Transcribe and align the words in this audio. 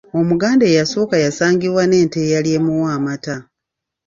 Omuganda 0.19 0.63
eyasooka 0.67 1.15
yasangibwa 1.25 1.83
n’ente 1.87 2.17
eyali 2.25 2.49
emuwa 2.57 2.89
amata. 2.97 3.35